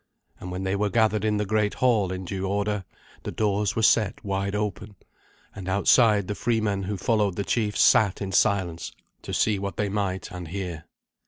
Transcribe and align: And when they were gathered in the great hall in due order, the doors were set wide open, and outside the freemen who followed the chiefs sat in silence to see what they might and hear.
And 0.39 0.49
when 0.49 0.63
they 0.63 0.75
were 0.75 0.89
gathered 0.89 1.23
in 1.23 1.37
the 1.37 1.45
great 1.45 1.75
hall 1.75 2.11
in 2.11 2.25
due 2.25 2.47
order, 2.47 2.85
the 3.21 3.31
doors 3.31 3.75
were 3.75 3.83
set 3.83 4.25
wide 4.25 4.55
open, 4.55 4.95
and 5.53 5.69
outside 5.69 6.27
the 6.27 6.33
freemen 6.33 6.81
who 6.81 6.97
followed 6.97 7.35
the 7.35 7.43
chiefs 7.43 7.81
sat 7.81 8.19
in 8.19 8.31
silence 8.31 8.91
to 9.21 9.31
see 9.31 9.59
what 9.59 9.77
they 9.77 9.89
might 9.89 10.31
and 10.31 10.47
hear. 10.47 10.85